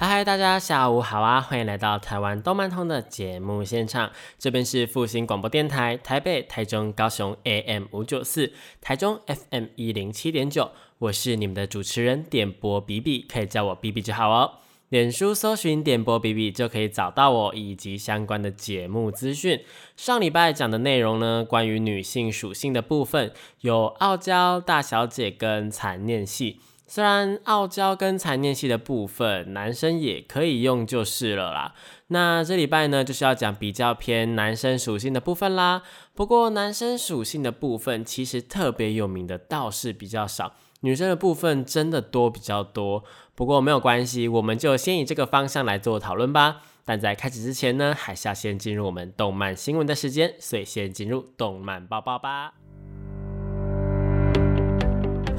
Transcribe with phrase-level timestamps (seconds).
[0.00, 1.42] 嗨嗨，大家下午好啊！
[1.42, 14.52] 欢迎来到台湾动漫通的节目现场，这边是复兴广播电台台北、台中、高雄 AM 五九四，台中 FM 一零七点九，我是你们的主持人点播比比，可以叫我比比就好哦。
[14.88, 19.62] 脸书搜寻点播比比就可以找到我以及相关的节目资讯。
[19.98, 26.58] 上礼拜讲的内容呢，关于女性属性的部分，有傲娇、大小姐跟残念系。
[26.90, 31.72] 虽然傲娇跟残念系的部分，男生也可以用就是了啦。
[32.08, 35.82] 那这礼拜呢，就是要讲比较偏男生属性的部分啦。
[36.16, 43.04] 不过男生属性的部分，其实特别有名的倒是比较少，女生的部分真的多比较多。
[43.36, 46.62] 不过没有关系，我们就先以这个方向来做讨论吧。
[46.84, 52.54] 但在开始之前呢，还是要先进入我们动漫新闻的时间，所以先进入动漫报报吧。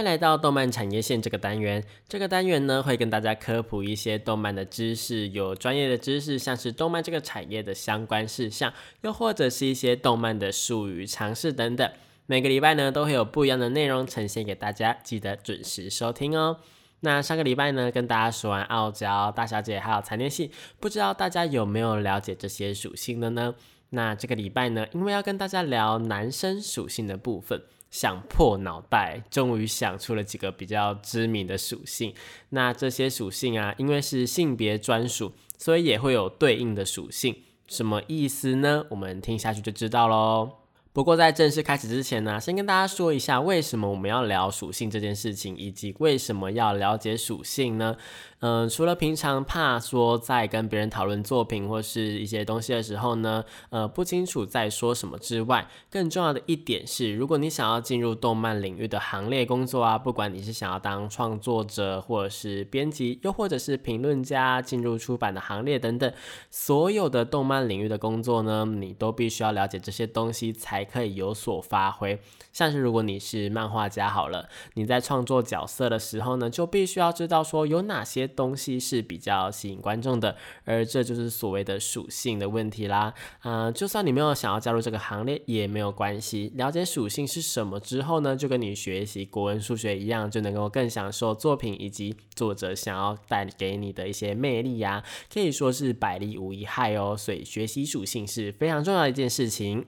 [0.00, 1.82] 迎来到动漫产业线这个单元。
[2.08, 11.90] 这个单元呢，会跟大家科普一些动漫的知识，有专业的知识，像是动漫这个产业的相关事项，又或者是一些动漫的术语、常识等等。
[12.26, 16.58] 每个礼拜呢，都会有不一样的内容呈现给大家，记得准时收听哦。
[17.00, 23.54] 那上个礼拜呢，跟大家说完傲娇、大小姐还有残念系，不知道大家有没有了解这些属性的呢？
[23.90, 27.60] 那这个礼拜呢，因为要跟大家聊男生属性的部分。
[27.90, 32.14] 想破脑袋，终于想出了几个比较知名的属性。
[32.50, 37.36] 那这些属性啊，因为是性别专属，所以也会有对应的属性。
[37.66, 38.84] 什么意思呢？
[38.90, 40.56] 我们听下去就知道喽。
[40.92, 47.96] 不过在正式开始之前呢，先跟大家说一下，为什么我们要聊属性这件事情，以及为什么要了解属性呢？
[48.40, 66.10] 嗯，除了平常怕说在跟别人讨论作品或是一些东西的时候呢，呃，不清楚在说什么之外，更重要的一点是，如果你想要进入动漫领域的行列工作啊，不管你是想要当创作者，或者是编辑，又或者是评论家，进入出版的行列等等，
[66.50, 72.18] 所有的动漫领域的工作呢，你都必须要了解这些东西，才可以有所发挥。
[72.52, 83.12] 像是如果你是漫画家好了，你在创作角色的时候呢，就必须要知道说有哪些东西是比较吸引观众的，而这就是所谓的属性的问题啦。
[83.40, 97.16] 啊，就算你没有想要加入这个行列也没有关系，了解属性是什么之后呢，就跟你学习国文、数学一样，就能够更享受作品以及作者想要带给你的一些魅力呀，可以说是百利无一害哦。
[97.16, 99.84] 所以学习属性是非常重要的一件事情。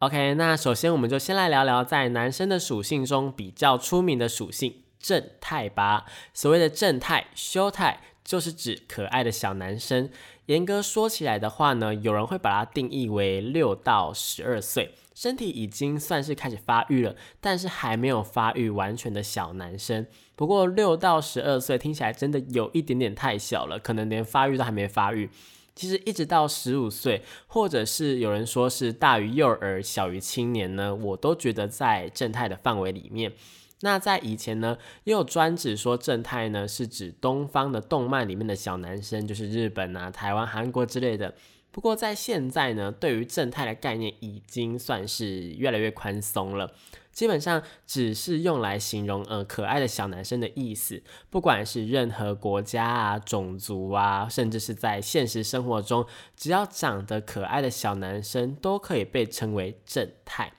[0.00, 6.06] OK，那首先我们就先来聊聊在男生的属性中比较出名的属性正太吧。
[6.32, 10.10] 所谓的正太修太，就是指可爱的小男生。
[10.46, 20.06] 严格说起来的话呢，有人会把它定义为六到十二岁，身体已经算是开始发育了，但是还没有发育完全的小男生。
[20.34, 25.28] 不过六到十二岁听起来真的有一点点太小了，可能连发育都还没发育。
[25.74, 33.34] 其实一直到十五岁，或者是有人说是大于幼儿、小于青年呢，我都觉得在正太的范围里面。
[33.80, 41.34] 那在以前呢，也有专指说正太呢是指东方的动漫里面的小男生，就是日本啊、台湾、韩国之类的。
[41.70, 46.72] 不过在现在呢，对于正太的概念已经算是越来越宽松了。
[47.12, 60.52] 基本上只是用来形容呃可爱的小男生的意思，不管是任何国家啊、种族啊，甚至是在现实生活中，只要长得可爱的小男生都可以被称为正太。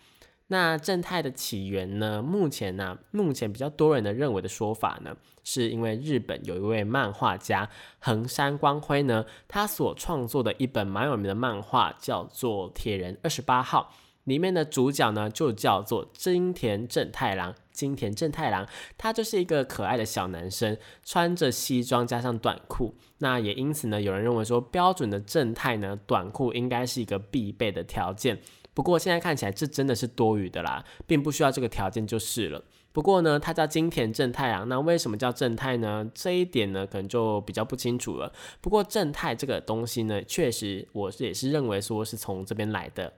[0.52, 2.24] 那正太的起源呢？
[2.24, 7.70] 目前呢，目前比较多人的认为的说法呢，是因为日本有一位漫画家
[8.00, 13.94] 横山光辉呢，他所创作的一本蛮有名的漫画叫做《铁人二十八号》。
[14.26, 17.56] 里面的主角呢，就叫做金田正太郎。
[17.72, 18.68] 金田正太郎，
[18.98, 22.94] 他就是一个可爱的小男生，穿着西装加上短裤。
[23.20, 28.40] 那也因此呢，有人认为说，标准的正太呢，短裤应该是一个必备的条件。
[28.80, 32.64] 不过现在看起来，这真的是多余的啦，并不需要这个条件就是了。
[32.94, 36.10] 不过呢，他叫金田正太郎，那为什么叫正太呢？
[36.16, 38.32] 这一点呢，可能就比较不清楚了。
[38.62, 43.12] 不过正太这个东西呢，确实我是也是认为说是从这边来的。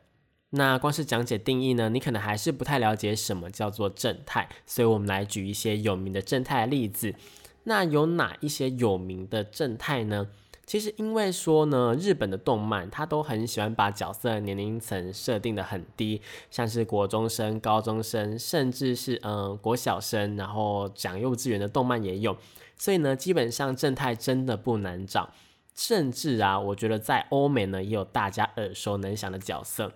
[0.50, 7.14] 那光是讲解定义呢，你可能还是不太了解什么叫做正太，所以我们来举一些有名的正太的例子。
[7.66, 10.30] 那有哪一些有名的正太呢？
[10.66, 22.38] 其实因为说呢，日本的动漫它都很喜欢把角色年龄层设定的很低，像是国中生、高中生，甚至是嗯国小生，然后讲幼稚园的动漫也有。
[22.78, 25.32] 所以呢，基本上正太真的不难找，
[25.76, 29.92] 甚至啊，我觉得在欧美呢也有大家耳熟能详的角色。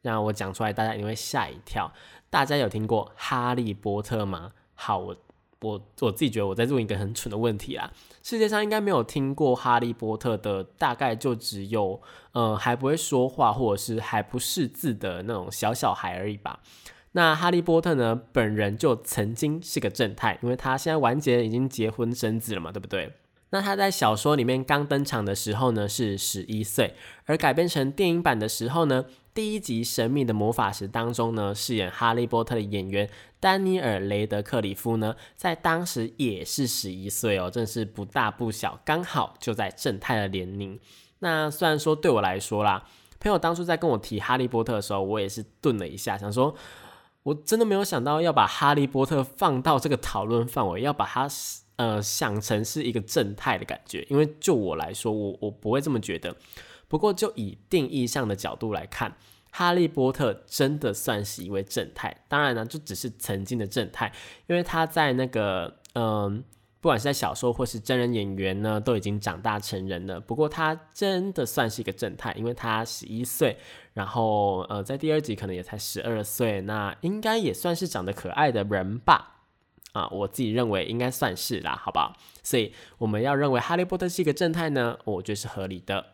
[0.00, 1.92] 让我讲出来，大家一定会吓一跳。
[2.30, 4.52] 大家有听过哈利波特吗？
[4.74, 5.16] 好，我。
[5.64, 7.90] 我我自己觉得我在问一个很蠢的问题啦。
[8.22, 12.00] 世界上应该没有听过哈利波特的，大概就只有
[12.32, 16.60] 呃还不会说话或者是还不识字的那种小小孩而已吧。
[17.12, 23.12] 那哈利波特呢，本人就曾经是个正太，因为他现在完结已经结婚生子了嘛，对不对？
[23.50, 26.94] 那他在小说里面刚登场的时候呢是十一岁，
[27.24, 29.06] 而改编成电影版的时候呢。
[29.34, 33.10] 第一集《神秘的魔法石》当中呢，饰演哈利波特的演员
[33.40, 40.78] 丹尼尔·雷德克里夫呢，在当时也是十一岁哦，真是不大不小，刚好就在正太的年龄。
[41.18, 42.84] 那虽然说对我来说啦，
[43.18, 46.54] 朋友当初在跟我提哈利波特的时候，我也是顿了一下，想说，
[47.24, 51.28] 我真的没有想到要把哈利波特放到这个讨论范围，要把它
[51.74, 56.36] 呃想成是一个正太的感觉，因为就我来说，我我不会这么觉得。
[56.94, 59.16] 不过，就以定义上的角度来看，
[59.50, 62.22] 哈利波特真的算是一位正太。
[62.28, 64.12] 当然呢，就只是曾经的正太，
[64.46, 66.44] 因为他在那个嗯，
[66.80, 70.20] 不管是在小说或是真人演员呢，都已经长大成人了。
[70.20, 73.58] 不过他真的算是一个正太，因为他十一岁，
[73.94, 79.40] 然后呃，在第二集可能也才十二岁，那应该也算是长得可爱的人吧？
[79.94, 82.16] 啊，我自己认为应该算是啦，好不好？
[82.44, 86.13] 所以我们要认为哈利波特是一个正太呢，我觉得是合理的。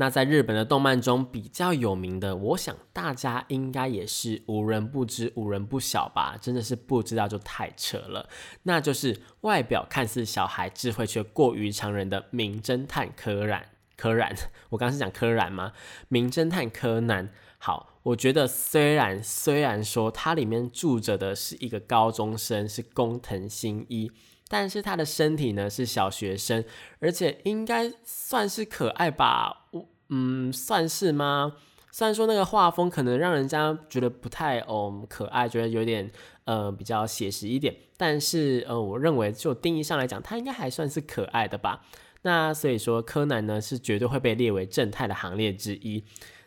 [0.00, 6.38] 那在日本的动漫中比较有名的，我想大家应该也是无人不知、无人不晓吧？
[6.40, 8.26] 真的是不知道就太扯了。
[8.62, 13.66] 那就是外表看似小孩，智慧却过于常人的名侦探柯南。
[13.94, 14.34] 柯南，
[14.70, 15.74] 我刚刚是讲柯南吗？
[16.08, 17.28] 名侦探柯南。
[17.58, 24.10] 好，我觉得虽然虽然说它里面住着的是一个高中生，是工藤新一。
[24.52, 26.64] 但是他的身体呢是小学生，
[26.98, 29.68] 而且应该算是可爱吧？
[29.70, 31.54] 我嗯，算是吗？
[31.92, 36.10] 虽然说那个画风可能让人家觉得不太哦可爱，觉得有点
[36.46, 41.84] 呃比较写实一点，但是呃，我认为就定义上来讲，他应该还算是可爱的吧。
[42.22, 46.04] 那所以说，柯南呢是绝对会被列为正太的行列之一。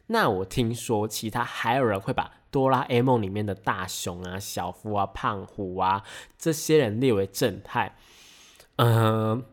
[0.08, 2.43] 那我听说其他还有人会把。
[2.54, 6.04] 哆啦 A 梦里面的大雄啊、小夫啊、胖虎啊，
[6.38, 7.98] 这些人列为正太。
[8.78, 9.44] 嗯，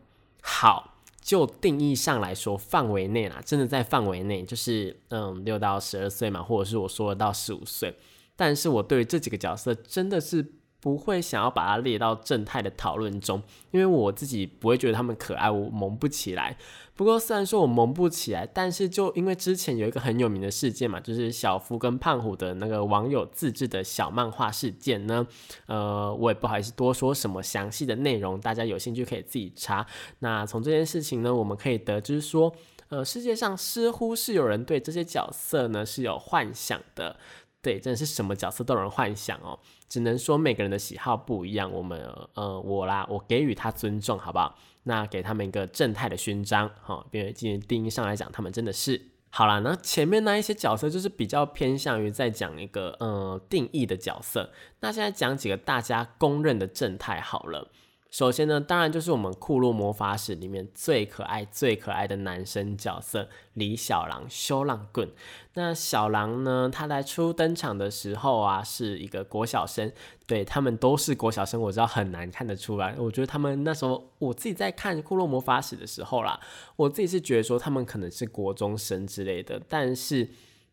[0.41, 7.97] 好，就定义上来说，范围内啦，真的在范围内，就是嗯，六到十二岁嘛，或者是我说的到十五岁。
[8.35, 10.60] 但是我对于这几个角色真的是。
[10.81, 16.57] 不会想要把它列到正太的讨论中，因为我自己不会觉得他们可爱，我萌不起来。
[16.93, 25.25] 不过虽然说我萌不起来，但是就因为之前有一个很有名的事件嘛，就是小夫跟胖虎的那个网友自制的小漫画事件呢，
[25.67, 29.85] 呃，我也不好意思多说什么详细的内容，大家有兴趣可以自己查。
[30.19, 32.53] 那从这件事情呢，我们可以得知说，
[32.89, 37.17] 呃，世界上似乎是有人对这些角色呢是有幻想的。
[37.63, 39.57] 对，真的是什么角色都有人幻想哦，
[39.91, 41.69] 只能说每个人的喜好不一样。
[41.69, 42.01] 我们
[42.33, 44.55] 呃，我啦，我给予他尊重，好不好？
[44.83, 49.59] 那给他们一个正太的勋章，哈，因为今天定义上来讲，他们真的是好啦。
[49.59, 57.69] 那前面那一些角色就是比较偏向于在讲一个呃定义的角色，那现在讲几个大家公认的正太好了。
[58.11, 65.09] 首先呢，当然就是我们库洛魔法使里面最可爱、最可爱的男生角色李小狼修浪棍。
[65.53, 69.89] 那小狼呢，他来初登场的时候啊，是一个国小生。
[70.27, 72.93] 对他们都是国小生，我知道很难看得出来。
[72.97, 76.37] 我觉得他们那时候，我自己在看库洛魔法使的时候啦，
[76.75, 80.27] 我自己是觉得说他们可能是国中生之类的，但是。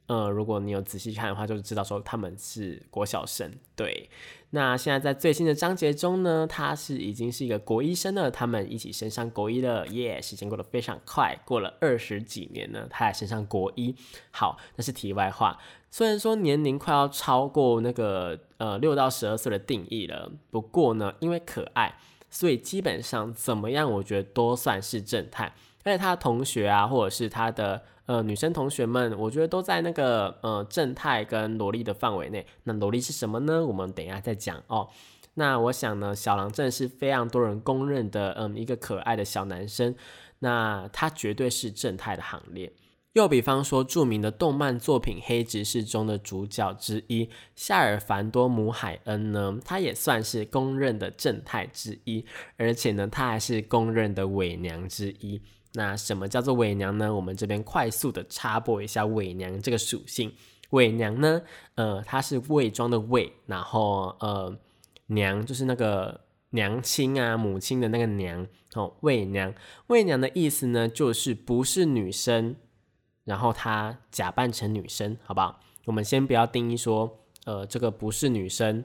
[0.09, 3.53] 呃，如果你有仔细看的话，就知道说他们是国小生。
[3.77, 4.09] 对，
[4.51, 10.19] 那现在在最新的章节中呢，他是已经是一个国医生了，他们一起升上国医了，耶！
[10.23, 13.95] 时间过得非常快，过了二十几年呢，他还升上国医。
[14.31, 15.59] 好，那是题外话。
[15.91, 21.99] 虽然说年龄快要超过那个呃六到十二岁的定义了，不过呢，因为可爱，
[22.31, 25.53] 所以基本上怎么样，我觉得都算是正太。
[25.85, 27.83] 而且他的同学啊，或者是他的。
[28.09, 32.47] 呃，女生同学们，我觉得都在那个呃正太跟萝莉的范围内。
[32.65, 33.67] 那萝莉是什么呢？
[33.67, 34.89] 我们等一下再讲哦。
[35.35, 39.95] 那我想呢，小狼真的是非常多人公认的，嗯，一个可爱的小男生。
[40.39, 42.73] 那他绝对是正太的行列。
[43.13, 52.25] 又比方说，著名的动漫作品《黑执事》中的主角之一夏尔凡多姆海恩呢，他也算是公认的正太之一，
[52.57, 55.43] 而且呢，他还是公认的伪娘之一。
[55.75, 57.15] 那什么叫做伪娘呢？
[57.15, 60.33] 我们这边快速的插播一下伪娘这个属性。
[60.71, 61.43] 伪娘呢，
[61.77, 64.55] 呃，它是伪装的伪，然后呃，
[65.07, 66.21] 娘就是那个
[66.51, 69.55] 娘亲啊，母亲的那个娘哦，伪娘。
[69.87, 72.57] 伪娘的意思呢，就是不是女生，
[73.25, 75.59] 然后她假扮成女生，好不好？
[75.87, 78.85] 我们先不要定义说，呃，这个不是女生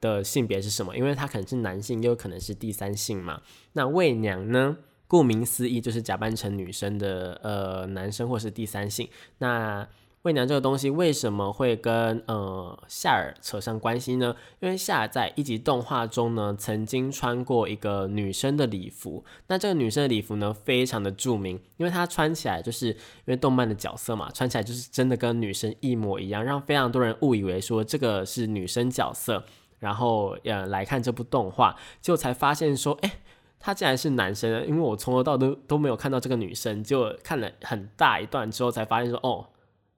[0.00, 3.42] 的性别是什么，因为她可能是男性，又可能是第三性嘛。
[3.74, 9.08] 那伪娘呢，顾名思义就是假扮成女生的呃男生或是第三性。
[9.38, 9.88] 那
[10.20, 14.34] 媚娘这个东西为什么会跟呃夏尔扯上关系呢？
[14.60, 19.24] 因为夏尔在一集动画中呢，曾经穿过一个女生的礼服。
[19.46, 22.96] 那这个女生的礼服呢，非常的著名，因为她穿起来就是因
[23.26, 29.44] 为动漫的角色嘛，穿起来就是真的跟女生一模一样，让非常多人误以为说这个是女生角色，
[29.78, 33.20] 然后呃来看这部动画，就才发现说，哎，
[33.60, 34.66] 他竟然是男生。
[34.66, 39.46] 因为我从头到都都没有看到这个女生，就看了很大一段之后，才发现说，哦。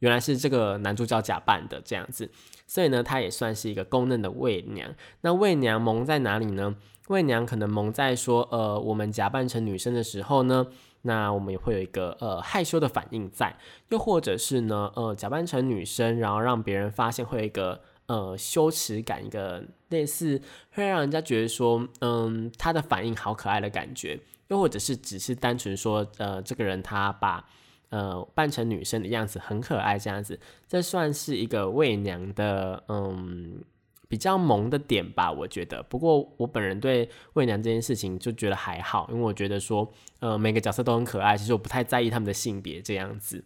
[0.01, 2.31] 原来是这个男主角假扮的这样子，
[2.67, 4.95] 所以呢，他也算是一个公认的伪娘。
[5.21, 6.75] 那伪娘萌在哪里呢？
[7.09, 10.69] 伪娘可能萌在说，呃，我们假扮成女生的时候呢，
[11.03, 13.55] 那我们也会有一个呃害羞的反应在；
[13.91, 20.41] 又或者是呢，呃，假扮成女生，然后让别人发现会有一个呃羞耻感，一个类似
[20.73, 27.45] 会让人家觉得说，嗯，他的反应好可爱的感觉；又或者是只是单纯说，呃，这个人他把。
[27.93, 30.39] 呃，扮成女生的样子很可爱，这样子，
[30.69, 33.65] 这算是一个媚娘的，嗯，
[34.07, 35.83] 比较萌的点吧，我觉得。
[35.83, 43.45] 不过我本人对媚娘这件事情就觉得还好，因为我觉得说，呃，每个角色都很可爱，其实我不太在意他们的性别这样子。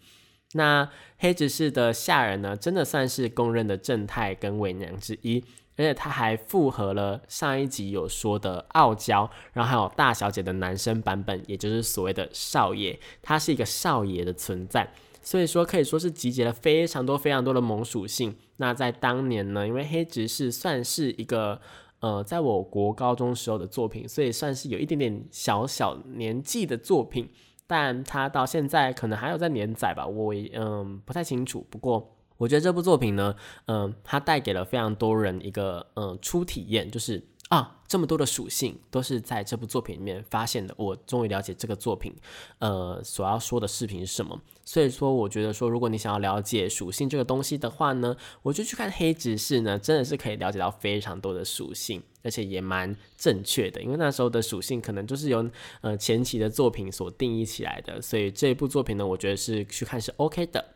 [0.57, 5.45] 那黑执事的下人呢，真的算是公认的正太跟伪娘之一。
[5.77, 14.89] 而且他还复合了上一集有说的傲娇，然后还有大小姐的男生版本，也就是所谓的少爷，他是一个少爷的存在，
[15.21, 18.37] 所以说可以说是集结了非常多非常多的萌属性。
[18.59, 21.61] 那在当年呢，因为黑执事算是一个
[21.99, 27.29] 呃，在我国高中时候的作品，所以算是有一点点小小年纪的作品，
[27.67, 32.11] 但他到现在可能还有在连载吧，我嗯不太清楚，不过。
[32.37, 33.35] 我觉得这部作品呢，
[33.67, 40.75] 嗯，它带给了非常多人一个嗯初体验，就是啊，这么多的属性都是在这部作品里面发现的。
[40.79, 42.15] 我终于了解这个作品，
[42.59, 44.41] 呃，所要说的视频是什么。
[44.65, 53.83] 所以说，我觉得说，如果你想要了解属性这个东西的话呢，我就去看黑执事呢，真的是可以了解到非常多的属性，而且也蛮正确的。
[53.83, 55.49] 因为那时候的属性可能就是由
[55.83, 60.74] 呃前期的作品所定义起来的，所以这一部作品呢，我觉得是去看是 OK 的。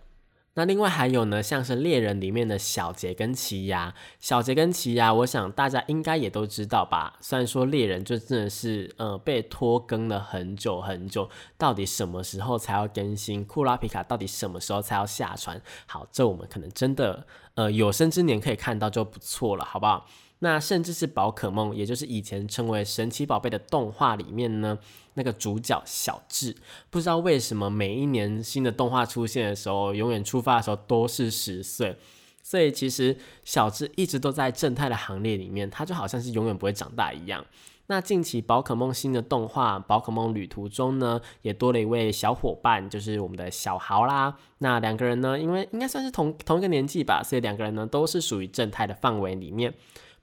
[0.55, 7.17] 那另外还有呢，像是猎人里面的小杰跟奇亚，小杰跟奇亚，我想大家应该也都知道吧。
[7.21, 13.45] 虽然说猎人就真的是呃被拖更了很久很久，到底什么时候才要更新？
[13.45, 15.63] 库拉皮卡到底什么时候才要下船？
[15.87, 17.25] 好，这我们可能真的
[17.55, 20.07] 呃有生之年可以看到就不错了，好不好？
[20.41, 24.79] 那甚至是宝可梦，也就是以前称为神奇宝贝的动画里面呢，
[25.15, 26.57] 那个主角小智，
[26.91, 31.97] 不知道为什么每一年新的动画出现的时候，永远出发的时候都是十岁，
[32.43, 37.45] 所以其实小智一直都在正太的行列里面，他就好像是永远不会长大一样。
[37.91, 44.37] 那近期宝可梦新的动画《宝可梦旅途》中呢，也多了一位小伙伴，就是我们的小豪啦。
[44.59, 49.73] 那两个人呢，因为应该算是同同一个年纪吧，所以两个人呢都是属于正太的范围里面。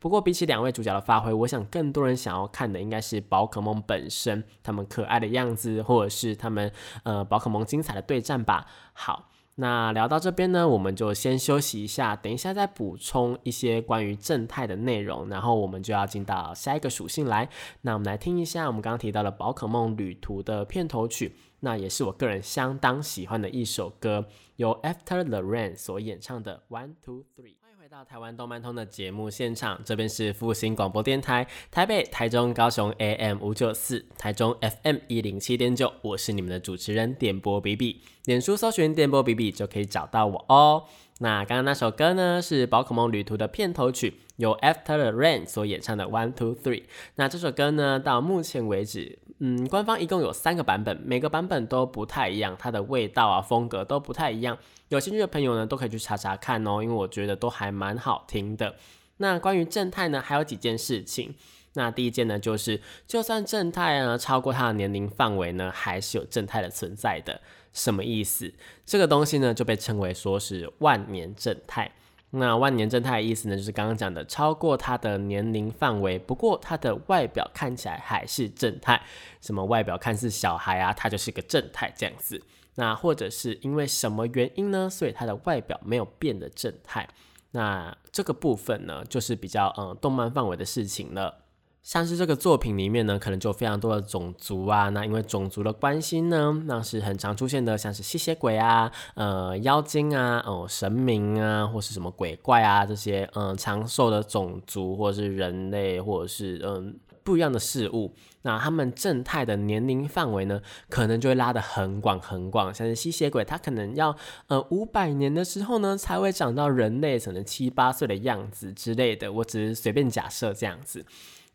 [0.05, 6.71] 不过，比起两位主角的发挥，我想更多人想要看的应该是宝可梦本身，他们可爱的样子，或者是他们
[7.01, 8.67] 呃宝可梦精彩的对战吧。
[8.93, 17.49] 好，那聊到这边呢，我们就先休息一下，等一下再补充一些关于正太的内容，然后我们就要进到下一个属性来。
[17.81, 27.55] 那我们来听一下我们刚刚提到的宝可梦旅途的片头曲，那也是我个人相当喜欢的一首歌，由 After the Rain 所演唱的 One Two Three。
[27.89, 40.85] 到台湾动漫通的节目现场，这边是复兴广播电台，台北、台中、高雄 AM 五九四，台中 FM 一零七点九，我是你们的主持人点播比比，脸书搜寻电波比比就可以找到我哦。
[41.19, 46.83] 那刚刚那首歌呢，是宝可梦旅途的片头曲，由 After the Rain 所演唱的 One Two Three。
[47.15, 54.57] 那这首歌呢，到目前为止，嗯，官方一共有三个版本，每个版本都不太一样，它的味道啊、风格都不太一样。
[54.87, 58.75] 有兴趣的朋友呢，都可以去查查看哦，因为我觉得都还蛮好听的。
[59.17, 61.35] 那关于正太呢，还有几件事情。
[61.73, 67.41] 那第一件呢，就是就算正太呢超过他的年龄范围呢，还是有正太的存在的。
[67.73, 68.53] 什么意思？
[68.85, 71.91] 这个东西呢，就被称为说是万年正太。
[72.37, 79.01] 那万年正太的意思呢，就是刚刚讲的超过他的年龄范围，不过他的外表看起来还是正太。
[79.41, 82.41] 什么外表看似小孩啊，他就是个正太这样子。
[82.75, 84.89] 那或者是因为什么原因呢？
[84.89, 87.07] 所以他的外表没有变得正太。
[87.51, 91.44] 那这个部分呢，就是比较嗯动漫范围的事情了。
[91.85, 94.89] 像是这个作品里面呢，可能就有非常多的种族啊。
[94.89, 108.11] 那因为种族的关系呢，那是很常出现的，像是吸血鬼啊、呃妖精啊、哦神明啊，或是什么鬼怪啊这些嗯长寿的种族，或者是人类，或者是嗯不一样的事物。
[108.41, 112.73] 那他们正太的年龄范围呢，可能就会拉得很广很广。
[112.73, 114.15] 像是吸血鬼，他可能要
[114.47, 119.31] 呃五百年的时候呢，才会长到人类可能七八岁的样子之类的。
[119.31, 121.05] 我只是随便假设这样子。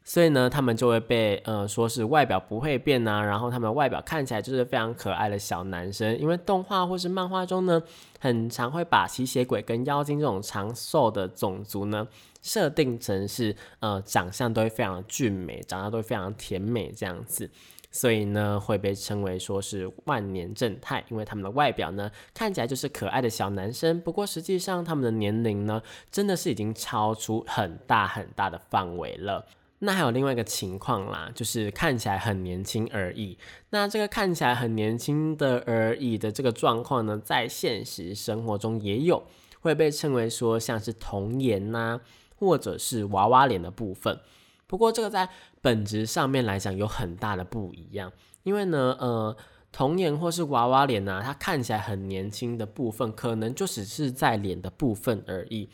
[0.02, 6.18] 所以呢，他们就会被呃说是外表不会变啊，然后他们外表看起来就是非常可爱的小男生。
[6.18, 7.80] 因为动画或是漫画中呢，
[8.18, 12.08] 很常会把吸血鬼跟妖精这种长寿的种族呢，
[12.42, 17.48] 设定成是呃长相都会非常俊美，长得都会非常甜美这样子，
[17.92, 25.80] 所以呢会被称为说是万年正太，因为他们的外表呢看起来就是可爱的小男生，不过实际上他们的年龄呢
[26.10, 29.46] 真的是已经超出很大很大的范围了。
[29.82, 33.38] 那还有另外一个情况啦，就是看起来很年轻而已。
[33.70, 39.24] 那这个看起来很年轻的而已的这个状况呢，在现实生活中也有，
[39.60, 42.00] 会被称为说像是童颜呐，
[42.36, 44.20] 或者是娃娃脸的部分。
[44.66, 45.28] 不过这个在
[45.62, 49.36] 本质上面来讲有很大的不一样，因为呢，呃，
[49.72, 55.70] 童颜或是娃娃脸呐，它看起来很年轻的部分，可能就只是在脸的部分而已。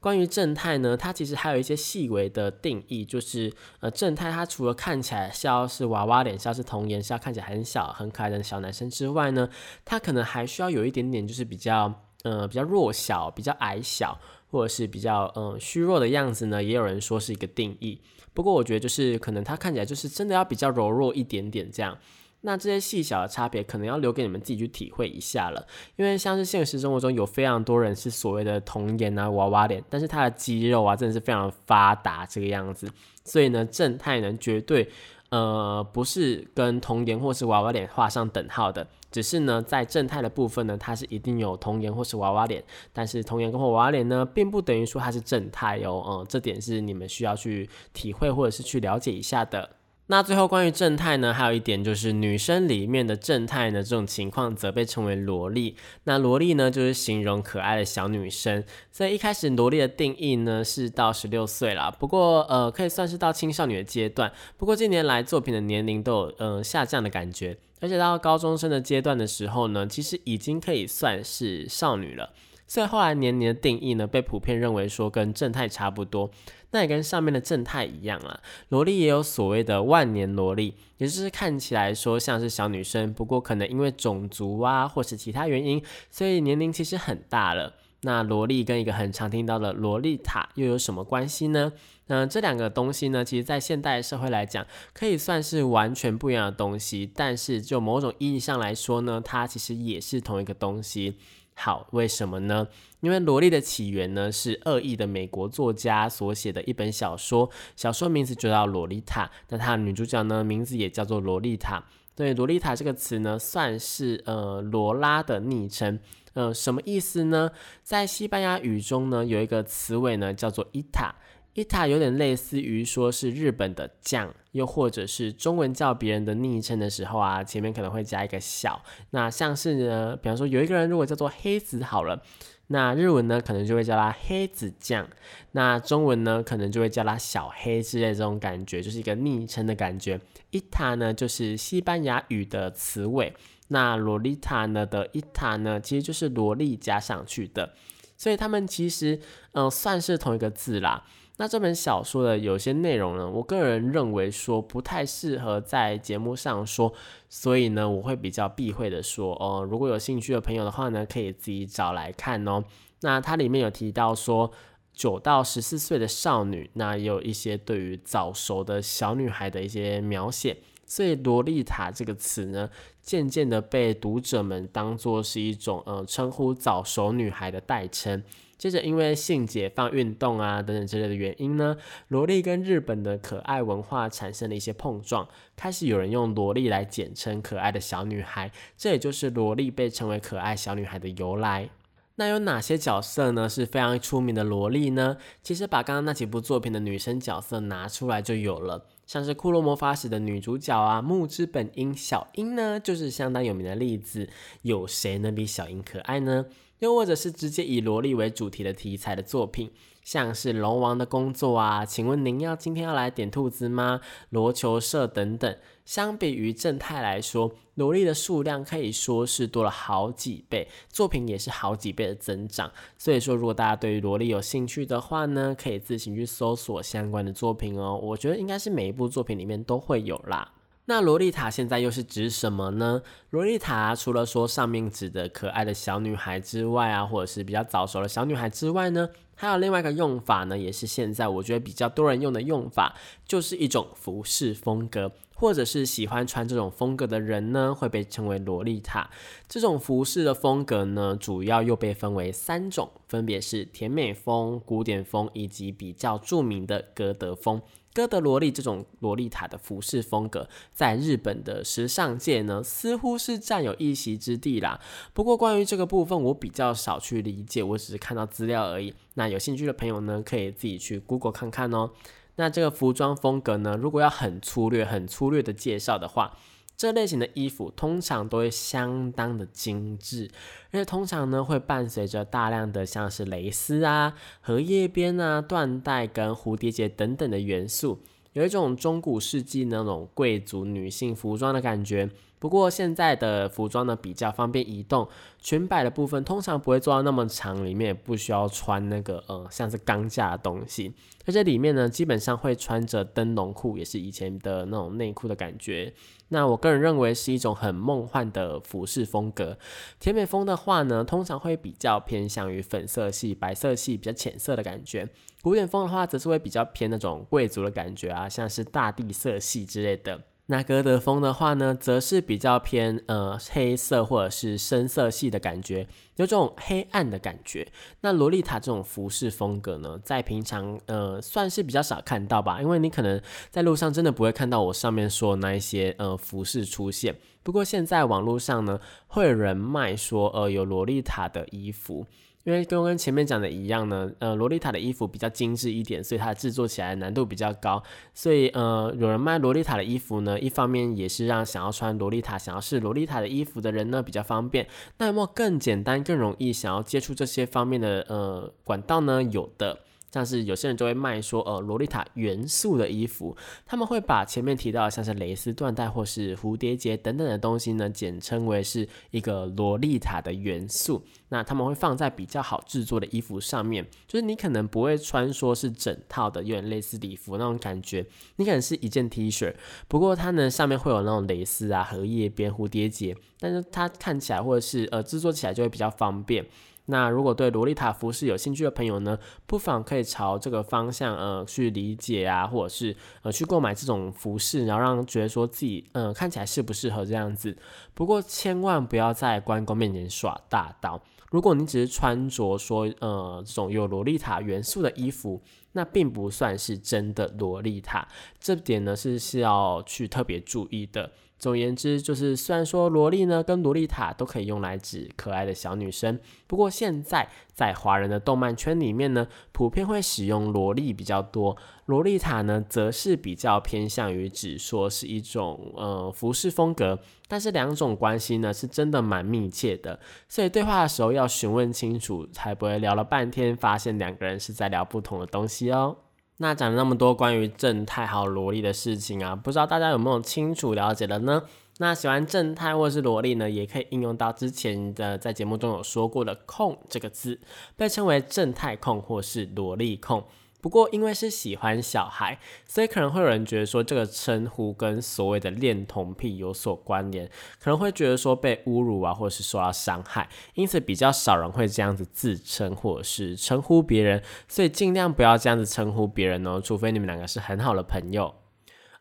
[0.00, 9.48] 关于正太呢，它其实还有一些细微的定义，就是呃，正太它除了看起来像是娃娃脸，像是童颜，像看起来很小很可爱的小男生之外呢，
[9.84, 14.18] 他可能还需要有一点点就是比较呃比较弱小、比较矮小，
[14.50, 18.00] 或者是比较嗯虚弱的样子呢，也有人说是一个定义。
[18.32, 21.98] 不过我觉得就是可能他看起来就是真的要比较柔弱一点点这样。
[22.42, 25.66] 那这些细小的差别，可能要留给你们自己去体会一下了。
[25.96, 32.88] 因为像是现实生活中有非常多人是所谓的童颜啊、娃娃脸，但是他的肌肉啊，真的是非常发达这个样子。
[33.24, 34.88] 所以呢，正太呢，绝对
[35.30, 38.86] 呃不是跟童颜或是娃娃脸画上等号的。
[39.10, 46.04] 只是呢，在正太的部分呢，它是一定有童颜或是娃娃脸，但是童颜跟娃娃脸呢，并不等于说它是正太哦。
[46.06, 49.68] 嗯，这点是你们需要去体会或者是去了解一下的。
[50.10, 55.76] 那最后关于正太呢，还有一点就是女生里面的正太呢，这种情况则被称为萝莉。
[56.04, 58.64] 那萝莉呢，就是形容可爱的小女生。
[58.90, 64.32] 所以一开始萝莉的定义呢是到十六岁啦，不过呃可以算是到青少年的阶段。
[64.56, 72.30] 不过近年来作品的年龄都有呃下降的感觉，而且到高中生的阶段的时候呢，其实已经可以算是少女了。
[72.70, 76.30] 所以后来年龄的定义呢，被普遍认为说跟正太差不多，
[76.70, 78.40] 那也跟上面的正太一样啊。
[78.68, 87.74] 萝莉也有所谓的万年萝莉，也就是看起来说像是小女生，不过可能因为种族啊或是其他原因，所以年龄其实很大了。
[88.02, 91.72] 那萝莉跟一个很常听到的萝莉塔又有什么关系呢？
[92.06, 101.16] 那这两个东西呢，其实在现代社会来讲，可以算是完全不一样的东西，但是就某种意义上来说呢，它其实也是同一个东西。
[101.60, 102.68] 好，为什么呢？
[103.00, 111.84] 因为萝莉的起源呢是恶意的美国作家所写的一本小说，小说名字就叫《萝莉塔》，那它的女主角呢名字也叫做萝莉塔。
[112.14, 115.98] 对，萝莉塔这个词呢算是呃罗拉的昵称，
[116.34, 117.50] 呃，什么意思呢？
[117.82, 121.14] 在西班牙语中呢有一个词尾呢叫做伊塔。
[121.58, 128.80] 伊塔有点类似于说是日本的酱，又或者是中文叫别人的昵称的时候啊，前面可能会加一个小。
[129.10, 132.22] 那像是呢，比方说有一个人如果叫做黑子好了，
[132.68, 135.08] 那日文呢可能就会叫他黑子酱，
[135.50, 140.20] 那中文呢可能就会叫他小黑之类这种感觉，就是一个昵称的感觉。
[140.50, 143.34] 伊塔呢就是西班牙语的词尾，
[143.66, 147.74] 那洛丽塔呢的伊塔呢其实就是萝莉加上去的，
[148.16, 149.18] 所以他们其实
[149.54, 151.04] 嗯算是同一个字啦。
[151.40, 156.92] 那这本小说的有些内容呢，我个人认为说不太适合在节目上说，
[157.28, 159.64] 所以呢，我会比较避讳的说哦。
[159.64, 162.64] 如果有兴趣的朋友的话呢，可以自己找来看哦。
[163.02, 164.50] 那它里面有提到说
[164.92, 172.68] 九到十四岁的少女，那也有一些对于早熟的小女孩的一些描写，所以洛丽塔这个词呢，
[173.00, 178.24] 渐渐的被读者们当作是一种呃称呼早熟女孩的代称。
[178.58, 181.76] 接着，因为性解放运动啊等等之类的原因呢，
[182.08, 191.70] 萝莉跟日本的可爱文化产生了一些碰撞，开始有人用萝莉来简称可爱的小女孩，这也就是萝莉被称为可爱小女孩的由来。
[192.16, 195.18] 那有哪些角色呢是非常出名的萝莉呢？
[195.40, 204.28] 其实把刚刚那几部作品的女生角色拿出来就有了，像是《库洛魔法使》的女主角啊，木之本樱小樱呢，就是相当有名的例子。
[204.62, 206.46] 有谁能比小樱可爱呢？
[206.80, 209.70] 又或者是直接以萝莉为主题的题材的作品，
[210.02, 214.00] 像是龙王的工作啊，请问您要今天要来点兔子吗？
[214.30, 222.70] 罗球社等等，相比于正太来说，萝莉的数量可以说是多了好几倍，作品也是好几倍的增长。
[222.96, 227.98] 所以说，如果大家对于萝莉有兴趣的话呢，可以自行去搜索相关的作品哦。
[228.02, 230.52] 我觉得应该是每一部作品里面都会有啦。
[230.90, 233.02] 那洛丽塔现在又是指什么呢？
[233.28, 242.96] 洛丽塔除了说上面指的可爱的小女孩之外啊，或者是比较早熟的小女孩之外呢，还有另外一个用法呢，也是现在我觉得比较多人用的用法，
[243.26, 249.10] 就是一种服饰风格，或者是喜欢穿这种风格的人呢，会被称为洛丽塔。
[249.46, 257.60] 这种服饰的风格呢，主要又被分为三种，分别是甜美风、古典风以及比较著名的歌德风。
[257.98, 264.80] 哥德萝莉这种萝莉塔的服饰风格，在日本的时尚界呢，似乎是占有一席之地啦。
[265.12, 268.94] 不过关于这个部分，我比较少去理解，我只是看到资料而已。
[269.14, 271.90] 那有兴趣的朋友呢，可以自己去 Google 看看哦。
[272.36, 276.38] 那这个服装风格呢，如果要很粗略、很粗略的介绍的话，
[276.78, 280.30] 这类型的衣服通常都会相当的精致，
[280.70, 287.98] 而且通常呢会伴随着大量的像是蕾丝啊、荷叶边啊、缎带跟蝴蝶结等等的元素，
[288.32, 292.08] 有一种中古世纪那种贵族女性服装的感觉。
[292.38, 295.08] 不过现在的服装呢比较方便移动，
[295.40, 300.92] 裙摆的部分通常不会做到那么长，里面也不需要穿那个呃像是钢架的东西，
[301.26, 305.92] 而且里面呢基本上会穿着灯笼裤，也是以前的那种内裤的感觉。
[306.30, 309.56] 那我个人认为是一种很梦幻的服饰风格。
[309.98, 315.08] 甜美风的话呢，通常会比较偏向于粉色系、白色系比较浅色的感觉。
[315.42, 320.20] 古典风的话，则是会比较偏那种贵族的感觉啊，像是大地色系之类的。
[320.50, 327.70] 那歌德风的话呢，则是比较偏呃黑色或者是深色系的感觉，有种黑暗的感觉。
[328.00, 337.14] 那洛丽塔这种服饰风格呢，在平常呃算是比较少看到吧，因为你可能在路上真的不会看到我上面说的那一些呃服饰出现。
[337.42, 342.06] 不过现在网络上呢，会有人卖说呃有洛丽塔的衣服。
[342.48, 347.82] 因为都跟前面讲的一样呢，呃，洛丽塔的衣服比较精致一点，所以它制作起来难度比较高。
[348.14, 354.66] 所以呃，有人卖洛丽塔的衣服呢，一方面也是让想要穿洛丽塔、想要试洛丽塔的衣服的人呢比较方便。
[354.96, 359.22] 那么更简单、更容易想要接触这些方面的呃管道呢？
[359.22, 359.80] 有的。
[360.12, 371.04] 像是有些人就会卖说，呃，洛丽塔元素的衣服，他们会把前面提到的像是蕾丝、缎带或是蝴蝶结等等的东西呢，简称为是一个洛丽塔的元素。
[371.30, 379.54] 那他们会放在比较好制作的衣服上面，就是你可能不会穿说是整套的，有点类似礼服那种感觉，你可能是一件 T 恤，
[379.88, 386.46] 不过它呢上面会有那种蕾丝啊、荷叶边、蝴蝶结，但是它看起来或者是呃制作起来就会比较方便。
[386.90, 397.56] 那如果对洛丽塔服饰有兴趣的朋友呢，不妨可以朝这个方向呃去理解啊，或者是呃去购买这种服饰，然后让觉得说自己嗯看起来适不适合这样子。
[397.92, 401.00] 不过千万不要在关公面前耍大刀。
[401.30, 408.08] 如果你只是穿着说呃这种有洛丽塔元素的衣服，那并不算是真的洛丽塔，
[408.40, 411.12] 这点呢是是要去特别注意的。
[411.38, 426.98] 总而言之，就是虽然说萝莉呢跟萝莉塔都可以用来指可爱的小女生，不过现在在华人的动漫圈里面呢，普遍会使用萝莉比较多，萝莉塔呢则是比较偏向于指说是一种呃服饰风格，
[427.28, 435.96] 但是两种关系呢是真的蛮密切的，所以对话的时候要询问清楚，才不会聊了半天发现两个人是在聊不同的东西哦。
[436.38, 441.42] 那讲了那么多关于正太还有萝莉的事情啊，不知道大家有没有清楚了解的呢？
[441.78, 447.40] 那喜欢正太或是萝莉呢，也可以应用到之前的在节目中有说过的“控”这个字，
[447.76, 450.24] 被称为正太控或是萝莉控。
[450.60, 468.34] 不过，因为是喜欢小孩，所以可能会有人觉得说这个称呼跟所谓的恋童癖有所关联，可能会觉得说被侮辱啊，或者是受到伤害，因此比较少人会这样子自称或者是称呼别人，所以尽量不要这样子称呼别人哦，除非你们两个是很好的朋友。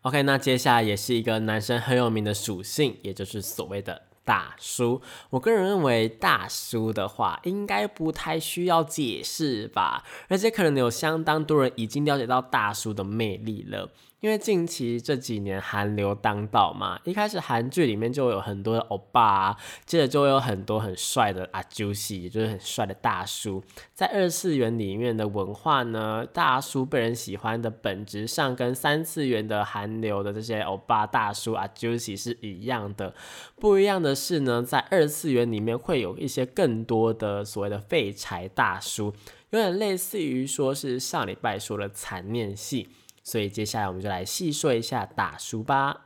[0.03, 5.01] OK，那接下来也是一个男生很有名的属性，也就是所谓的大叔。
[5.29, 13.89] 我个人认为，大叔的话应该不太需要解释吧，而且可能有相当多人已经了解到大叔的魅力了。
[14.19, 23.63] 因为近期这几年韩流当道嘛，一开始韩剧里面就有很多的欧巴，啊，接着就有很多很帅的阿 Juicy，也就是很帅的大叔。
[23.93, 33.13] 在二次元里面的文化呢，大叔被人喜欢的本质上跟三次元的韩流的这些欧巴大叔阿 Juicy 是一样的。
[33.59, 39.13] 不一样的是呢，在二次元里面会有一些更多的所谓的废柴大叔，
[39.51, 42.89] 有点类似于说是上礼拜说的残念系。
[43.27, 46.05] 所以接下来我们就来细说一下大叔吧。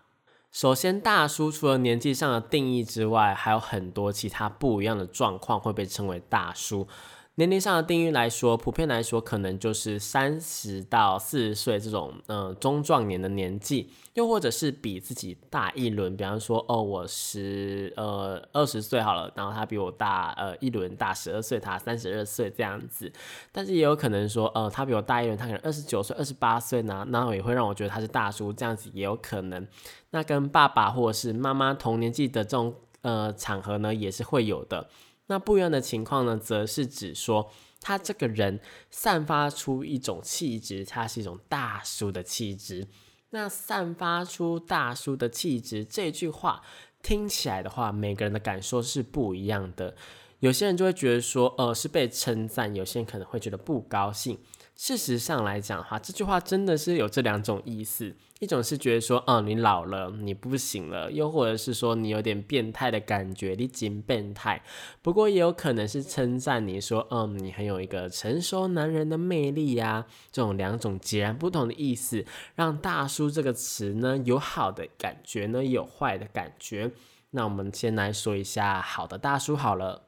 [0.52, 6.88] 首先，大叔除了年纪上的定义之外，还有很多其他不一样的状况会被称为大叔。
[7.36, 23.10] 年龄上的定义来说，普遍来说可能就是三十到四十岁这种，嗯，中壮年的年纪，又或者是比自己大一轮，比方说，哦，我十呃二十岁好了，然后他比我大呃一轮大十二岁，他三十二岁这样子。
[23.54, 29.66] 但是也有可能说，呃，他比我大一轮，他可能二十九岁、二十八岁呢，那也会让我觉得他是大叔，这样子也有可能。
[30.10, 34.90] 那跟爸爸或者是妈妈同年纪的这种呃场合呢，也是会有的。
[35.32, 42.86] 那不一样的情况呢，则是指说他这个人散发出一种气质，他是一种大叔的气质。
[43.30, 46.62] 那散发出大叔的气质这句话
[47.02, 49.96] 听起来的话，每个人的感受是不一样的。
[50.40, 54.38] 有些人就会觉得说，呃，是被称赞；有些人可能会觉得不高兴。
[54.82, 64.64] 事实上来讲的话，这句话真的是有这两种意思：一种是觉得说，嗯，你老了，你不行了；又或者是说，你有点变态的感觉，你真变态。
[65.04, 70.08] 不过也有可能是称赞你说，嗯，你很有一个成熟男人的魅力呀。
[70.32, 76.90] 这种两种截然不同的意思，让大叔这个词呢，有好的感觉呢，有坏的感觉。
[77.30, 80.08] 那我们先来说一下好的大叔好了。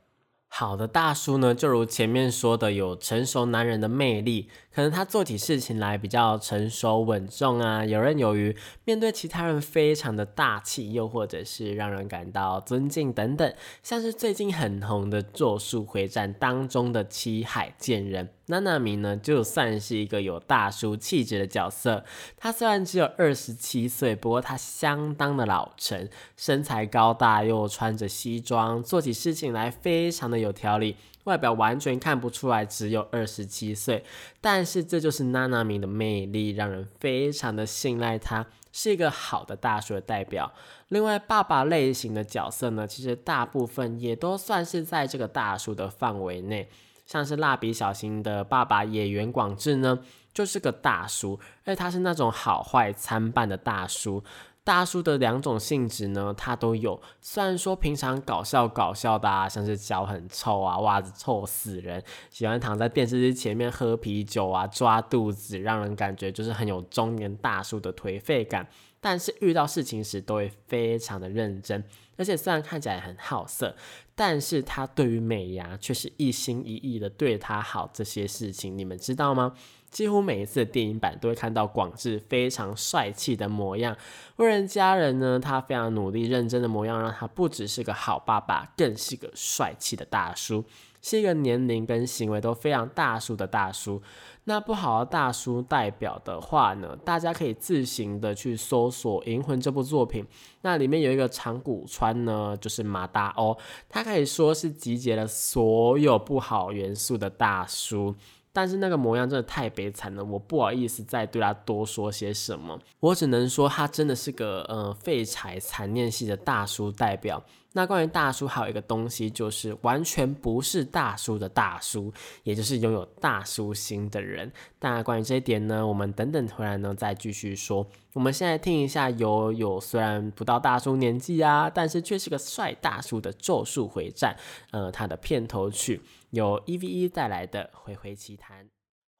[0.55, 18.29] 好的大叔呢，就如前面说的，有成熟男人的魅力，可能他做起事情来比较成熟稳重啊，游刃有余，面对其他人非常的大气，又或者是让人感到尊敬等等，像是最近很红的《咒术回战》当中的七海剑人。
[18.47, 22.03] 娜娜米呢，就算是一个有大叔气质的角色。
[22.35, 34.03] 他虽然只有二十七岁，不过他相当的老成，身材高大，又穿着西装，做起事情来非常的有条理，外表完全看不出来只有二十七岁。
[34.41, 40.51] 但是这就是娜娜米的魅力，让人非常的信赖他，是一个好的大叔的代表。
[40.89, 46.67] 另外，爸爸类型的角色呢，其实大部分也都算是在这个大叔的范围内。
[47.05, 49.99] 像是蜡笔小新的爸爸野原广志呢，
[50.33, 54.23] 就是个大叔，而且他是那种好坏参半的大叔。
[54.65, 57.01] 大叔的两种性质呢，他都有。
[57.19, 68.65] 虽然说平常搞笑搞笑的，啊，像是脚很臭啊，袜子臭死人，喜欢躺在电视机前面喝啤酒啊，抓肚子，让人感觉就是很有中年大叔的颓废感。
[69.03, 71.83] 但是遇到事情时都会非常的认真，
[72.15, 73.75] 而且虽然看起来很好色，
[74.15, 77.91] 但是他对于美牙却是一心一意的对他好。
[77.93, 79.53] 这些事情你们知道吗？
[79.91, 83.95] 几乎每一次的电影版都会看到广志非常帅气的模样，
[84.37, 90.63] 为人家人呢，他非常努力认真的模样，让他不只是个好爸爸，更是个帅气的大叔。
[91.03, 94.01] 是一个年龄跟行为都非常大叔的大叔。
[94.45, 100.25] 那不好的大叔代表的话呢，大家可以自行的去搜索《银魂》这部作品。
[100.61, 103.55] 那里面有一个长谷川呢，就是马达欧，
[103.87, 108.15] 他可以说是集结了所有不好元素的大叔。
[108.53, 117.43] 但是那个模样真的太悲惨了，我不好意思再对他多说些什么，我只能说他真的是个呃废柴残念系的大叔代表。
[117.75, 122.13] 那关于大叔还有一个东西，就是完全不是大叔的大叔，
[122.43, 124.51] 也就是拥有大叔心的人。
[124.79, 127.83] 那关于这一点呢，我们等等回来呢再继续说。
[128.13, 134.37] 我们现在听一下有有虽然不到大叔年纪啊，但是却是个帅大叔的《咒术回战》，
[134.69, 135.99] 呃，他的片头曲。
[136.33, 138.65] 由 EVE 带来的《回回奇谈》，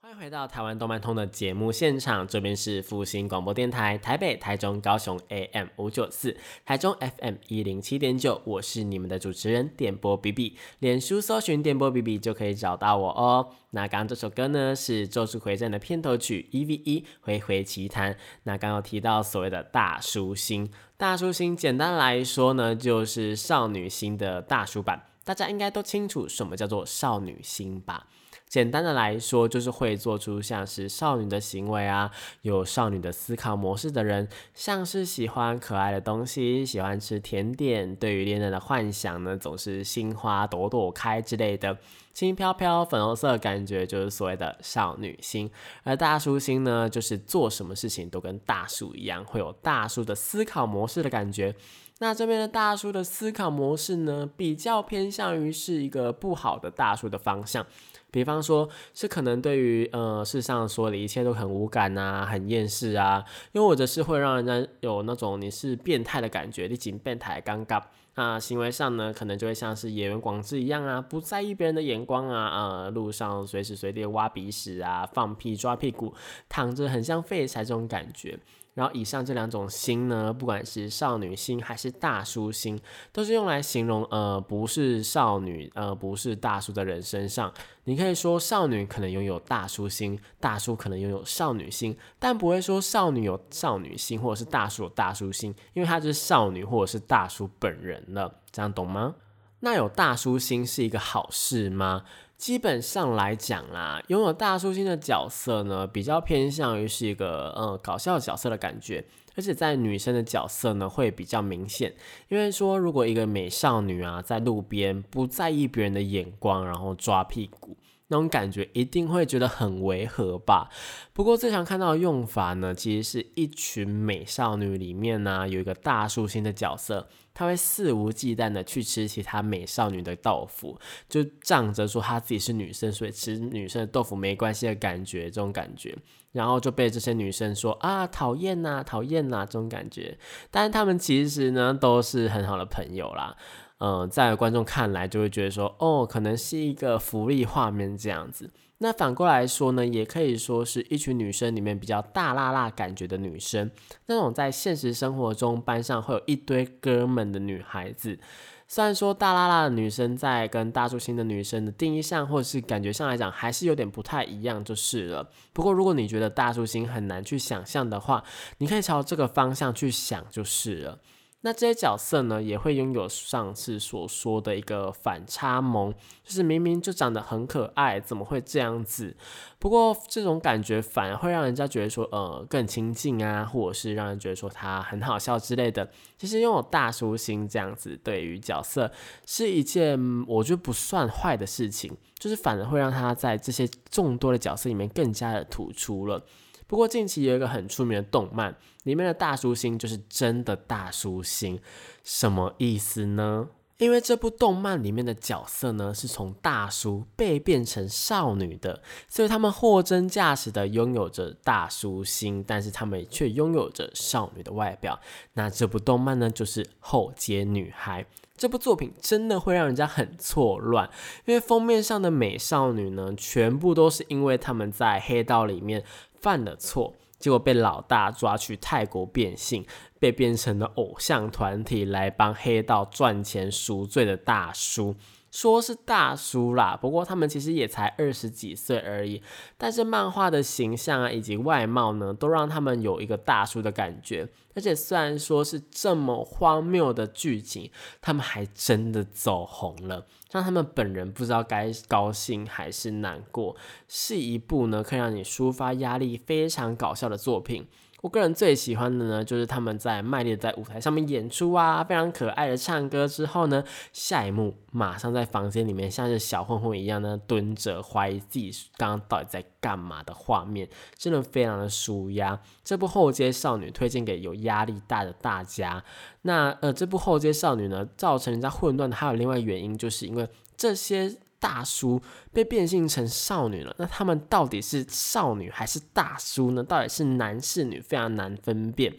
[0.02, 13.52] 欢迎回到台湾动漫通的节目现场，这边是复兴广播电台台北、台中、高雄 AM 五九四，台中 FM 一零七点九，我是你们的主持人电波 BB，脸书搜寻电波 BB 就可以找到我哦。
[13.70, 18.18] 那刚刚这首歌呢是《咒术回战》的片头曲 EVE 回回奇谈。
[18.46, 25.13] 那刚刚提到所谓的大叔星，大叔星简单来说呢就是少女心的大叔版。
[25.24, 28.08] 大家应该都清楚什么叫做少女心吧？
[28.48, 32.12] 简单的来说，就是会做出像是少女的行为啊，
[32.44, 41.76] 有少女的思考模式的人，像是喜欢可爱的东西，喜欢吃甜点，对于恋爱的幻想呢，总是心花朵朵开之类的，
[42.14, 45.50] 轻飘飘粉红色的感觉就是所谓的少女心。
[45.84, 51.56] 而大叔心呢，就是做什么事情都跟大叔一样，会有大叔的思考模式的感觉。
[52.00, 57.66] 那这边的大叔的思考模式呢，比较偏向于是一个不好的大叔的方向。
[58.12, 63.24] 比方说，是可能对于呃世上说的一切都很无感啊，很厌世啊，
[63.54, 67.82] 又或者是会让人家有那种你是变态的感觉，你仅变态尴尬。
[68.16, 76.14] 那行为上呢，可能就会像是野原广志一样啊，不在意别人的眼光啊，呃，路上随时随地挖鼻屎啊，放屁抓屁股，
[76.48, 78.38] 躺着很像废柴这种感觉。
[78.74, 82.80] 然后以上这两种心呢，不管是少女心还是大叔心，
[83.12, 87.54] 都是用来形容呃不是少女呃不是大叔的人身上。
[87.84, 98.40] 你可以说少女可能拥有大叔心，大叔可能拥有少女心，但不会说少女有少女心或者是大叔有大叔心，因为他就是少女或者是大叔本人了。
[98.52, 99.16] 这样懂吗？
[99.60, 102.04] 那有大叔心是一个好事吗？
[102.44, 109.06] 基本上来讲啦，拥有大叔星的角色呢，比较偏向于是一个嗯搞笑角色的感觉，
[109.38, 111.94] 而且在女生的角色呢会比较明显。
[112.28, 117.78] 因为说，如果一个美少女啊在路边不在意别人的眼光，然后抓屁股。
[118.08, 120.70] 那种感觉一定会觉得很违和吧？
[121.14, 135.98] 不过最常看到的用法呢，其实是一群美少女里面呢，有一个大叔心的角色，他会肆无忌惮的去吃其他美少女的豆腐，就仗着说他自己是女生，所以吃女生的豆腐没关系的感觉，这种感觉，
[136.34, 140.18] 然后就被这些女生说啊讨厌呐，讨厌呐这种感觉。
[140.52, 143.36] 但是他们其实呢，都是很好的朋友啦。
[143.80, 148.50] 嗯，在观众看来就会觉得说，哦，可能是一个福利画面这样子。
[148.78, 153.72] 那反过来说呢，也可以说是一群女生里面比较大辣辣感觉的女生，
[154.08, 158.20] 那种在现实生活中班上会有一堆哥们的女孩子。
[158.68, 165.30] 虽然说大辣辣的女生在跟大叔心的女生的定义上，或者是感觉上来讲，还是有点不太一样，就是了。
[165.54, 168.24] 不过如果你觉得大叔心很难去想象的话，
[168.58, 171.00] 你可以朝这个方向去想就是了。
[171.46, 179.14] 那这些角色呢，也会拥有上次所说的一个反差萌，就是明明就长得很可爱，怎么会这样子？
[179.60, 185.90] 不过这种感觉反而会让人家觉得说，呃，更亲近啊，或者是让人觉得说他很好笑之类的。
[186.18, 188.90] 其实拥有大叔心这样子，对于角色
[189.26, 196.24] 是一件我觉得不算坏的事情，就是反而会让他在这些众多的角色里面更加的突出了。
[196.66, 201.60] 不过近期有一个很出名的动漫，里面的大叔星就是真的大叔星，
[202.04, 203.48] 什么意思呢？
[203.78, 215.00] 因为这部动漫里面的角色呢，是从大叔被变成少女的，所以他们货真价实的拥有着大叔心，但是他们却拥有着少女的外表。
[215.34, 218.06] 那这部动漫呢，就是后街女孩。
[218.38, 220.90] 这部作品真的会让人家很错乱，
[221.26, 225.84] 因为封面上的美少女呢，全部都是因为他们在黑道里面。
[226.24, 226.94] 犯了错，
[227.24, 229.66] 结果被老大抓去泰国变性，
[229.98, 234.94] 被变成了偶像团体来帮黑道赚钱赎罪的大叔。
[235.34, 239.20] 说是大叔啦，不过他们其实也才二十几岁而已。
[239.58, 244.30] 但是漫画的形象啊，以及外貌呢，都让他们有一个大叔的感觉。
[244.54, 253.56] 而且虽然说是这么荒谬的剧情，他们还真的走红了，让他们本人不知道该高兴还是难过。
[253.88, 257.68] 是一部呢，可以让你抒发压力非常搞笑的作品。
[258.04, 263.64] 我个人最喜欢的呢，就是他们在卖力的在舞台上面演出啊，非常可爱的唱歌之后呢，
[263.94, 272.38] 下一幕马上在房间里面像是小混混一样呢，蹲着怀疑自己刚刚到底在干嘛的画面，真的非常的舒压。
[272.62, 275.82] 这部后街少女推荐给有压力大的大家。
[276.24, 281.16] 那呃，这部后街少女呢，造成人家混乱的还有另外原因，就是因为这些。
[281.44, 282.02] 大叔
[282.32, 286.64] 被变性成少女了，那他们到底是少女还是大叔呢？
[286.64, 288.96] 到底是男是女，非常难分辨。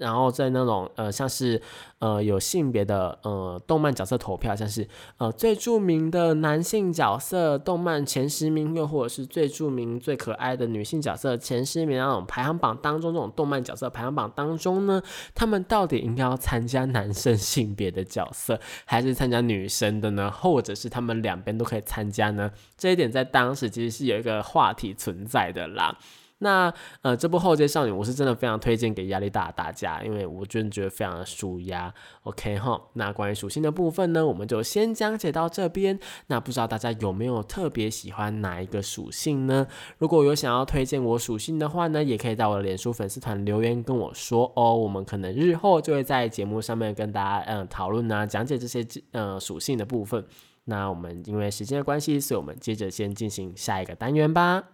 [0.00, 1.60] 然后在那种呃，像是
[1.98, 15.00] 呃有性别的呃动漫角色投票，像是呃最著名的男性角色动漫前十名，又或者是最著名最可爱的女性角色前十名那种排行榜当中，这种动漫角色排行榜当中呢，
[15.34, 20.30] 他们到底应该要参加男生性别的角色，还是参加女生的呢？
[20.30, 22.50] 或者是他们两边都可以参加呢？
[22.76, 25.96] 这一点在当时其实是有一个话题存在的啦。
[26.42, 26.72] 那
[27.02, 31.92] 呃，这部《后街少女》我是真的非常推荐给压力大的大家，因为我真的觉得非常的舒压。
[32.24, 35.98] OK 哈，那关于属性的部分呢，我们就先讲解到这边。
[36.26, 39.66] 那不知道大家有没有特别喜欢哪一个属性呢？
[39.98, 44.76] 如果有想要推荐我属性的话呢，也可以在我的脸书粉丝团留言跟我说哦。
[44.82, 50.26] 我们可能日后就会在节目上面跟大家嗯讨论啊，讲解这些呃属性的部分。
[50.64, 54.64] 那我们因为时间的关系，所以我们接着先进行下一个单元吧。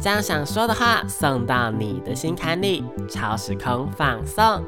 [0.00, 4.64] 将想说的话送到你的心坎里，超时空放送。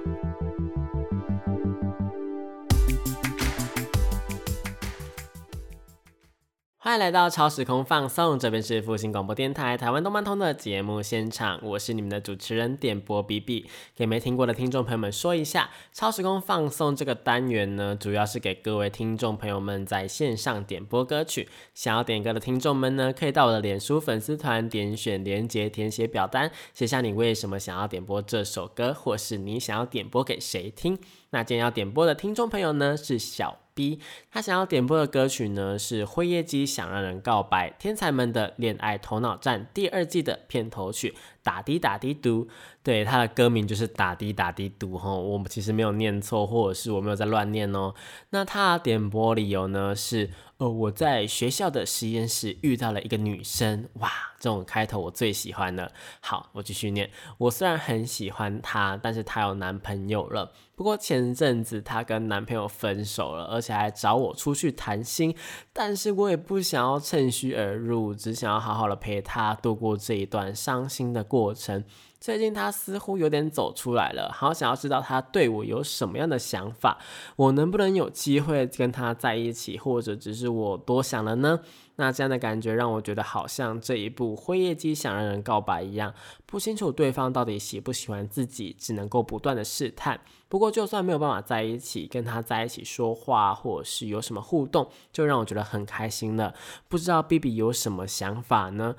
[6.93, 13.66] 欢迎来到超时空放送，这边是复兴广播电台台湾动漫通的节目现场，我是你们的主持人点播 B B。
[13.97, 21.49] 给没听过的听众朋友们说一下，超时空放送这个单元呢，主要是给各位听众朋友们在线上点播歌曲。
[21.72, 30.99] 想要点歌的听众们呢，可以到我的脸书粉丝团点选连接，填写表单，写下你为什么想要点播这首歌，或是你想要点播给谁听。
[31.30, 33.62] 那今天要点播的听众朋友呢，是小。
[33.75, 34.01] B，
[34.31, 41.14] 他想要点播的歌曲呢是《灰夜姬想让人告白》，天才们的恋爱头脑战第二季的片头曲。
[41.43, 42.47] 打滴打滴嘟，
[42.82, 47.95] 对，他的歌名就是打滴打滴嘟哈，我们其实没有念错，或者是我没有在乱念哦。
[48.30, 55.90] 那他点播理由呢是，呃，我在学校的实验室遇到了一个女生，哇，这种开头我最喜欢了。
[56.20, 60.53] 好，我继续念，我虽然很喜欢她，但是她有男朋友了。
[60.74, 65.36] 不过前阵子她跟男朋友分手了，而且还找我出去谈心，
[65.72, 71.24] 但是我也不想要趁虚而入，只想要好好的陪她度过这一段伤心的。
[71.33, 71.83] 过程，
[72.20, 76.99] 最近他似乎有点走出来了，好想要知道他对我有什么样的想法，
[77.37, 81.61] 我能不能有机会跟他在一起，或者只是我多想了呢？
[81.97, 86.12] 那这样的感觉让我觉得好像这一部《灰夜姬想让人告白》一样，
[86.45, 90.20] 不清楚对方到底喜不喜欢自己，只能够不断的试探。
[90.51, 96.53] 不过就算没有办法在一起，跟他在一起说话，或者是有什么互动，就让我觉得很开心了。
[96.89, 98.97] 不知道 B B 有什么想法呢？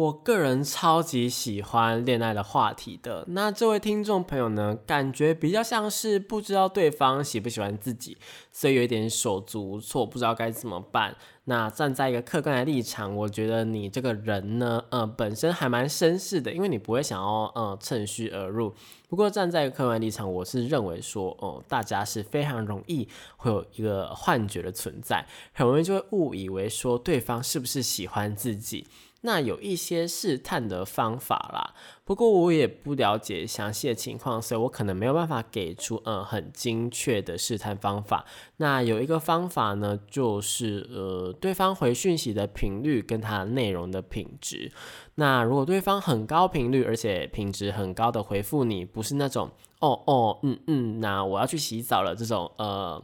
[0.00, 3.22] 我个人超级喜欢恋爱的话题的。
[3.28, 8.16] 那这位听众朋友呢，感觉比较像是不知道对方喜不喜欢自己，
[8.50, 11.14] 所以有一点手足无措，不知道该怎么办。
[11.44, 18.72] 那站在一个客观的立场，我觉得你这个人呢，呃，本身还蛮绅士的，因为你不会想要呃趁虚而入。
[19.06, 28.86] 不过站在客观立场，我是认为说，哦，大家是非常容易会有一个幻觉的存在，很容易就会误以为说对方是不是喜欢自己。
[29.22, 38.24] 那有一些试探的方法啦，不过我也不了解详细的情况，所以我可能没有办法给出嗯很精确的试探方法。
[38.56, 44.72] 那有一个方法呢，就是呃对方回讯息的频率跟它内容的品质。
[45.16, 49.50] 那如果对方很高频率，而且品质很高的回复你，不是那种
[49.80, 53.02] 哦哦嗯嗯，那我要去洗澡了这种呃。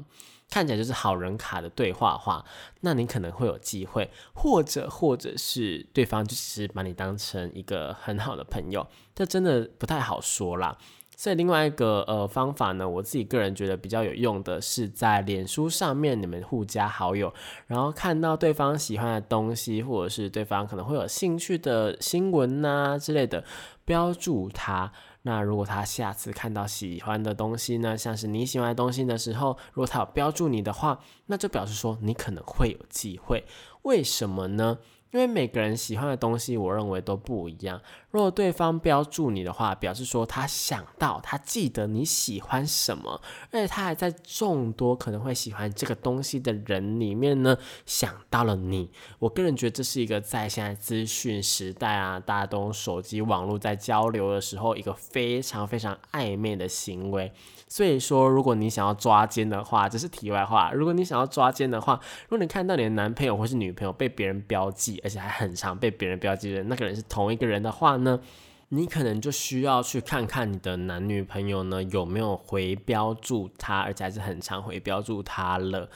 [0.48, 2.44] 看起来就是好人卡的对话话，
[2.80, 10.78] 那你可能会有机会，或者或者是对方就是把你当成一个很好的朋友，这真的不太好说啦。
[11.18, 17.32] 所以另外一个呃方法呢，我自己个人觉得比较有用的是在脸书上面你们互加好友，
[17.66, 23.42] 然后看到对方喜欢的东西，或者是对方可能会有兴趣的新闻呐之类的，
[23.86, 24.92] 标注他。
[25.26, 33.44] 那如果他下次看到喜欢的东西呢，像是你喜欢的东西的时候，如果他有标注你的话，那就表示说你可能会有机会。
[33.82, 34.78] 为什么呢？
[35.12, 37.80] 因为每个人喜欢的东西，我认为都不一样。
[38.10, 48.90] 如果对方标注你的话，表示说他想到，他记得你喜欢什么，而且他还在众多可能会喜欢这个东西的人里面呢，想到了你。
[49.18, 57.32] 我个人觉得这是一个在现在资讯时代啊，大家都用手机网络在交流的时候，一个非常非常暧昧的行为。
[57.68, 60.70] 所以说，如果你想要抓奸的话，这是题外话。
[60.72, 68.20] 如果你想要抓奸的话，如果你看到你的男朋友或是女朋友被别人标记，而且还很常被别人标记的那个人是同一个人的话呢，
[68.68, 75.90] 你可能就需要去看看你的男女朋友呢有没有回标注他，而且还是很常回标注他了。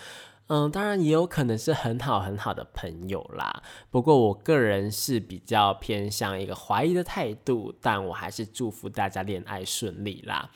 [0.49, 3.63] 嗯，当然也有可能是很好很好的朋友啦。
[3.89, 10.51] 不过我个人是比较偏向一个怀疑的态度，但我还是祝福大家恋爱顺利啦。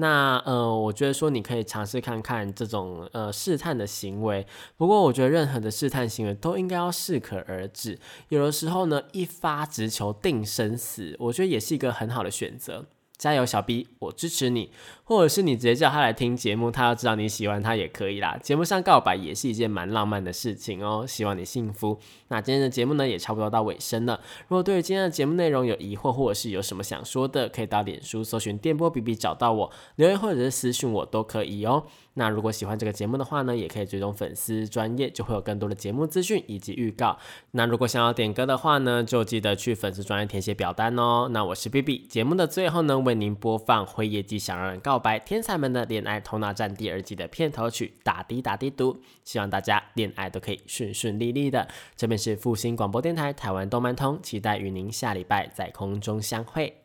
[0.00, 4.46] 那呃，我觉得说你可以尝试看看这种呃试探的行为。
[4.76, 7.98] 不过我觉得任何的试探行为都应该要适可而止。
[8.30, 12.86] 有的时候呢，一发直球定生死，我觉得也是一个很好的选择。
[13.20, 14.70] 加油，小 B，我支持你。
[15.04, 18.38] 或者是你直接叫他来听节目，他要知道你喜欢他也可以啦。
[18.40, 21.98] 节目上告白也是一件蛮浪漫的事情哦，希望你幸福。
[22.28, 24.20] 那今天的节目呢，也差不多到尾声了。
[24.46, 31.84] 如果对于今天的节目内容有疑惑，或者是有什么想说的，可以到脸书搜寻电波 B B 找到我，留言或者是私讯我都可以哦。
[32.14, 37.16] 那如果喜欢这个节目的话呢，也可以追踪粉丝专业，就会有更多的节目资讯以及预告。
[37.52, 41.28] 那如果想要点歌的话呢，就记得去粉丝专业填写表单哦。
[41.30, 51.68] 那我是 B B，节目的最后呢，为您播放《灰夜姬想让人告白》天才们的恋爱头脑战第二季的片头曲《打滴打滴读》，希望大家恋爱都可以顺顺利利的。
[51.96, 56.76] 这边是复兴广播电台台湾动漫通，期待与您下礼拜在空中相会。